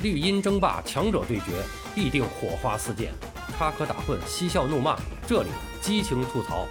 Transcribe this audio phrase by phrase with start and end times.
[0.00, 1.46] 绿茵争霸，强者对决，
[1.92, 3.10] 必定火花四溅，
[3.58, 5.48] 插科打诨，嬉笑怒骂，这里
[5.80, 6.68] 激情吐槽。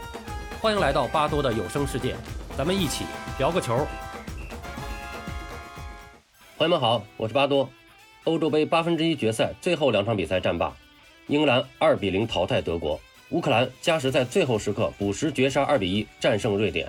[0.61, 2.15] 欢迎来到巴多的有声世界，
[2.57, 3.03] 咱们一起
[3.37, 3.85] 聊个球。
[6.57, 7.69] 朋友们好，我是巴多。
[8.23, 10.73] 欧洲杯八分之一决赛最后两场比赛战罢，
[11.27, 12.97] 英格兰二比零淘汰德国，
[13.31, 16.87] 乌克兰加时在最后时刻补时绝杀二比一战胜瑞典。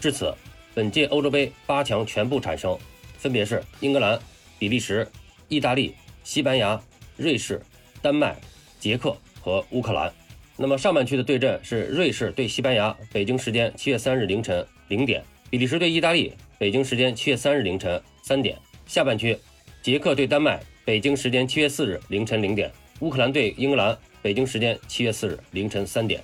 [0.00, 0.32] 至此，
[0.72, 2.78] 本届欧洲杯八强全部产生，
[3.18, 4.16] 分别是英格兰、
[4.56, 5.06] 比利时、
[5.50, 6.80] 意大利、西班牙、
[7.16, 7.60] 瑞士、
[8.00, 8.36] 丹麦、
[8.78, 10.10] 捷克和乌克兰。
[10.56, 18.56] 那么上半区的对阵是瑞士对西班牙，北京时间七月三日凌晨零点；比利时对意大利，北京时间七月三日凌晨三点。
[18.86, 19.36] 下半区，
[19.82, 20.60] 捷克对丹麦。
[20.84, 26.20] 北京时间七月四日凌晨零点，乌克兰对英格兰，北京时间七月四日凌晨三点。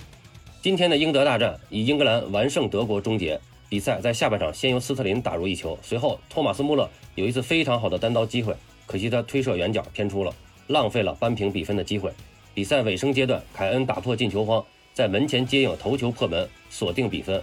[0.62, 3.40] 今天的英德大战以英格兰完胜德国终结。
[3.68, 8.54] 比赛在下半场先由斯特林打入一球，随后托马斯穆勒有一次非常好的单刀机会，
[8.86, 10.32] 可惜他推射远角偏出了，
[10.68, 12.10] 浪费了扳平比分的机会。
[12.54, 17.42] 比赛尾声阶段，凯恩打破进球荒，在门前接应头球破门，锁定比分。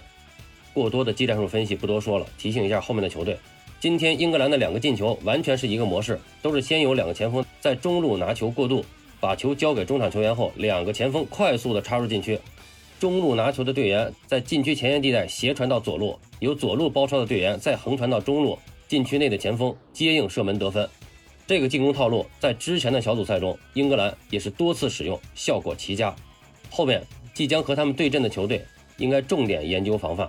[0.72, 3.38] 过多的技战术分析不多说了，提醒一下后面的球队。
[3.78, 8.84] 今天英格兰的两个进球完全是一个模式，都是先有两个前锋在中路拿球过渡，
[9.20, 12.38] 把球交给中场球员后，两个前锋快速的插入禁区，
[12.98, 20.88] 中路拿球的队员在禁区前沿地带斜传到左路，由左路包抄的队员再横传到中路，禁区内的前锋接应射门得分。
[21.46, 26.14] 这个进攻套路在之前的小组赛中，英格兰也是多次使用，效果奇佳。
[26.70, 28.64] 后面即将和他们对阵的球队
[28.96, 30.28] 应该重点研究防范。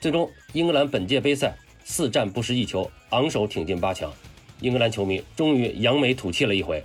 [0.00, 1.56] 最终，英格兰本届杯赛。
[1.82, 4.12] 四战不失一球，昂首挺进八强。
[4.60, 6.80] 英格兰球迷终于扬眉吐气了一回。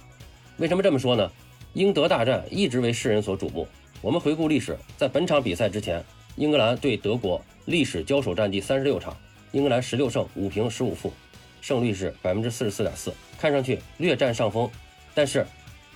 [0.58, 1.32] 为什么这么说呢？
[1.74, 3.68] 英德大战一直为世人所瞩目。
[4.02, 6.04] 我们回顾历史，在本场比赛之前，
[6.38, 9.16] 英格兰对德国历史交手战绩三十六场，
[9.52, 11.14] 英格兰十六胜五平十五负，
[11.62, 13.14] 胜率是百分之四十四点四，
[13.46, 14.68] 看上去略占上风。
[15.14, 15.46] 但是，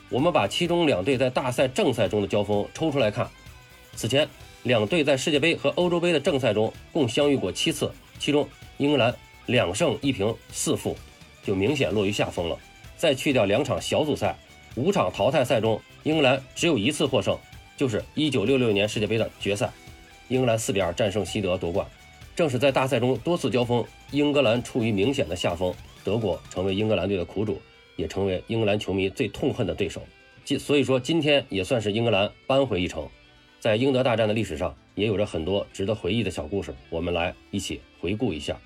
[0.08, 3.28] 我们把其中两队在大赛正赛中的交锋抽出来看，
[3.96, 4.30] 此前
[4.62, 8.48] 两队在世界杯和欧洲杯的正赛中共相遇过七次，其中。
[8.78, 9.14] 英格兰
[9.48, 10.96] 两胜一平四负，
[11.44, 12.56] 就明显落于下风了。
[12.96, 14.38] 再去掉两场小组赛，
[14.76, 17.36] 五场淘汰赛中，英格兰只有一次获胜，
[17.76, 19.70] 就是1966年世界杯的决赛，
[20.28, 21.86] 英格兰4比2战胜西德夺冠。
[22.36, 25.74] 正是在大赛中多次交锋，英格兰处于明显的下风，
[26.10, 27.62] 德国成为英格兰队的苦主，
[27.96, 30.02] 也成为英格兰球迷最痛恨的对手。
[30.44, 33.08] 今所以说，今天也算是英格兰扳回一城。
[33.60, 38.60] 在英德大战的历史上，也有着很多值得回忆的小故事，我们来一起回顾一下。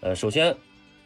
[0.00, 0.54] 呃，首先，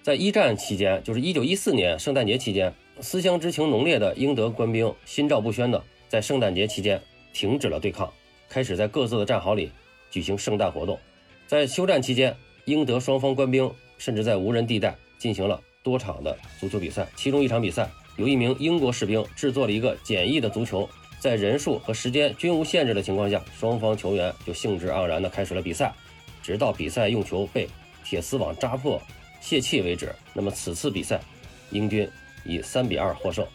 [0.03, 7.01] 在一战期间，就是一九一四年圣诞节期间，思乡之情浓烈的英德官兵心照不宣的在圣诞节期间
[7.33, 8.13] 停止了对抗，
[8.49, 9.71] 开始在各自的战壕里
[10.11, 10.99] 举行圣诞活动。
[11.47, 12.35] 在休战期间，
[12.65, 17.07] 英德双方官兵甚至在无人地带进行了多场的足球比赛。
[17.15, 20.89] 其中一场比赛，有一名英国士兵制作了一个简易的足球，
[21.21, 25.93] 在人数和时间均无限制的情况下，双方球员就兴致盎然地开始了比赛，
[26.43, 27.69] 直到比赛用球被。
[28.05, 29.01] 铁丝网扎破
[29.41, 30.13] 泄气为止。
[30.35, 31.19] 那么此次比赛，
[31.71, 32.07] 英军
[32.45, 33.47] 以三比二获胜。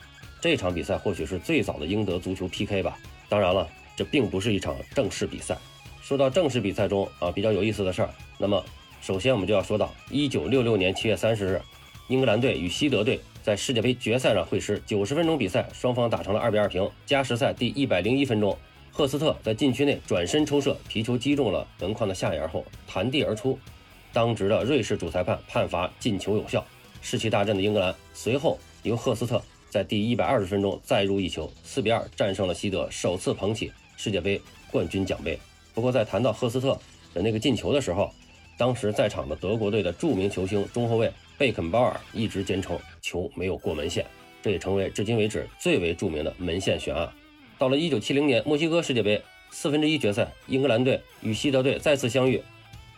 [0.42, 2.98] 这场比赛或许是最早的英德足球 PK 吧。
[3.30, 5.56] 当然了，这并不是一场正式比赛。
[6.02, 8.10] 说到正式比赛中啊，比较有意思的事儿。
[8.40, 8.64] 那么
[9.02, 11.62] 首先我们就要说到一九六六年七月三十日，
[12.08, 14.82] 英格兰队与西德队在世界杯决赛上会师。
[14.86, 16.90] 九十分钟比赛，双方打成了二比二平。
[17.06, 18.58] 加时赛第一百零一分钟，
[18.92, 23.58] 赫斯特在禁区内转身抽射，皮球击中了门框的下沿后弹地而出。
[24.12, 26.66] 当值的瑞士主裁判判罚进球有效，
[27.02, 34.42] 士气大振的英格兰随后由赫斯特在第一百二十分钟再入一球，四比二战胜了西德，首次捧起世界杯
[34.72, 35.40] 冠军奖杯。
[35.74, 36.78] 不过在谈到赫斯特
[37.14, 38.12] 的那个进球的时候，
[38.58, 44.06] 当时在场的德国队的著名球星中后卫贝肯鲍尔一直坚称球没有过门线，
[44.42, 47.08] 这也成为至今为止最为著名的门线悬案。
[47.60, 52.42] 到了一九七零年墨西哥世界杯四分之一决赛，英格兰队与西德队再次相遇。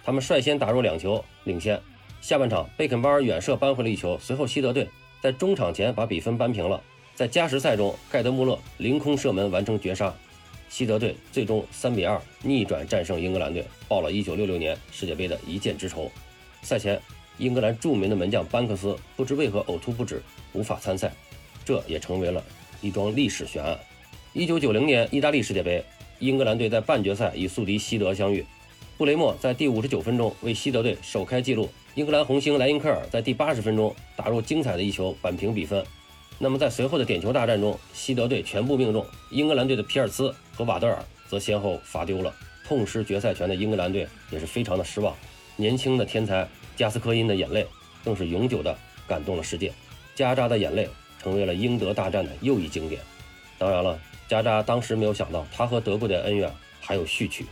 [0.04, 1.80] 他们率先打入两球领先，
[2.22, 4.88] 下半场贝肯鲍尔远射扳回了一球，随后西德队
[5.22, 6.82] 在中场前把比分扳平了。
[7.14, 10.14] 在加时赛中，盖德穆勒凌空射门完成绝杀，
[10.70, 16.10] 西德队最终三比二逆转战胜英格兰队，报了1966年世界杯的一箭之仇。
[16.62, 17.02] 赛前，
[17.38, 20.22] 英格兰著名的门将班克斯不知为何呕吐不止，
[20.54, 21.12] 无法参赛，
[21.66, 22.44] 这也成为了
[22.82, 23.78] 一桩历史悬案。
[24.36, 25.84] 1990年意大利世界杯，
[26.20, 28.46] 英格兰队在半决赛与宿敌西德相遇。
[28.98, 35.84] 布雷默在第五十九分钟为西德队首开纪录，英格兰红星莱因克尔在第八十分钟打入精彩的一球扳平比分。
[36.42, 42.34] 那么在随后的点球大战中，西德队全部命中，英格兰队的皮尔斯和瓦德尔则先后罚丢了，
[42.66, 45.14] 痛失决赛权的英格兰队也是非常的失望。
[45.58, 46.48] 年轻的天才
[46.78, 47.68] 加斯科因的眼泪
[48.06, 48.74] 更是永久的
[49.06, 49.74] 感动了世界。
[50.16, 50.88] 加扎的眼泪
[51.22, 53.02] 成为了英德大战的又一经典。
[53.58, 54.00] 当然了，
[54.30, 56.50] 加扎当时没有想到，他和德国的恩怨
[56.80, 57.46] 还有续曲。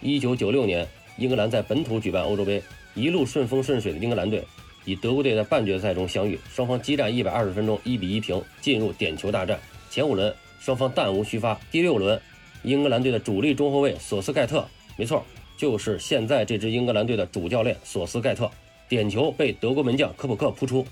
[0.00, 0.88] 一九九六年，
[1.18, 2.62] 英格兰在本土举办欧洲杯，
[2.94, 4.42] 一路顺风顺水的英格兰队
[4.84, 9.58] 与德国队在半决赛中相遇，双方激战一百二十分钟，一比一平，进入点球大战。
[9.90, 12.20] 前五轮双方弹无虚发，第六轮，
[12.62, 14.66] 英格兰队的主力中后卫索斯盖特，
[14.96, 15.24] 没错，
[15.56, 18.50] 就是现在这支英格兰队的主教练索斯盖特，
[18.88, 20.86] 点球被德国门将科普克扑出，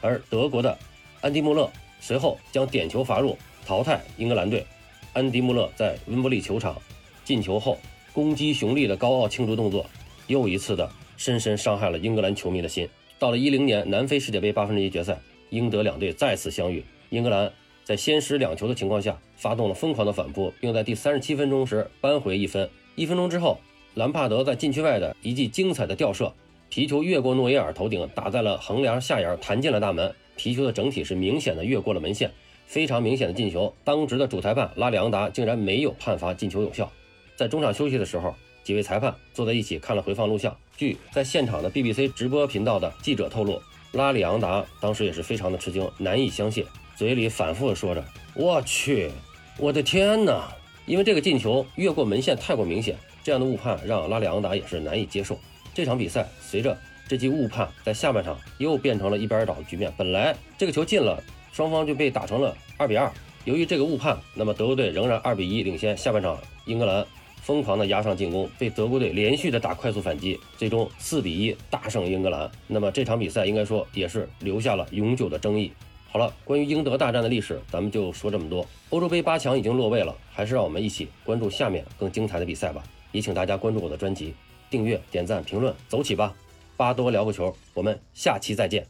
[0.00, 0.76] 而德国的
[1.20, 1.70] 安迪穆勒
[2.00, 3.36] 随后将点球罚入。
[3.66, 4.66] 淘汰英格兰队，
[5.14, 6.76] 安迪·穆勒在温布利球场
[7.24, 7.78] 进球后，
[8.12, 9.86] 攻击雄力的高傲庆祝动作，
[10.26, 10.86] 又一次的
[11.16, 12.86] 深深伤害了英格兰球迷的心。
[13.24, 15.18] 到了一零年南非世界杯八分之一决赛，
[15.48, 17.50] 英德两队再次相遇，英格兰
[17.82, 22.68] 在先失两球的情况下，发动了疯狂的反扑，并在第三十七分钟时扳回一分。
[22.96, 23.58] 一分钟之后，
[23.94, 26.30] 兰帕德在禁区外的一记精彩的吊射，
[26.68, 30.14] 皮球越过诺伊尔头顶，打在了横梁下沿，弹进了大门。
[30.36, 32.30] 皮球的整体是明显的越过了门线。
[32.66, 36.92] 非常明显的进球，当值的主裁判拉里昂达竟然没有判罚进球有效。
[37.36, 38.34] 在中场休息的时候，
[38.64, 40.56] 几位裁判坐在一起看了回放录像。
[40.76, 43.62] 据在现场的 BBC 直播频道的记者透露，
[43.92, 46.64] 拉里昂达当时也是非常的吃惊，难以相信，
[46.96, 49.10] 嘴里反复说着：“我去，
[49.58, 50.48] 我的天哪！”
[50.86, 55.38] 因为这个进球越过门线太过明显，这样的误判让拉里昂达也是难以接受。
[55.72, 56.76] 这场比赛随着
[57.06, 59.92] 这记误判，在下半场又变成了一边倒的局面。
[59.96, 61.22] 本来这个球进了。
[61.54, 63.08] 双方就被打成了二比二。
[63.44, 65.96] 由于这个误判，那么德国队仍然二比一领先。
[65.96, 67.06] 下半场，英格兰
[67.44, 72.50] 疯狂的压上进攻，被德国队连续的打快速反击，最终四比一大胜英格兰。
[72.66, 75.70] 那么这场比赛应该说也是留下了永久的争议。
[76.10, 78.66] 好了，关于英德大战的历史，咱们就说这么多。
[78.88, 82.82] 欧洲杯八强已经落位了，还是让我们一起关注下面更精彩的比赛吧。
[83.12, 84.32] 也请大家关注我的专辑，
[84.70, 86.34] 订阅、点赞、评论，走起吧！
[86.78, 88.86] 巴多聊个球，我们下期再见。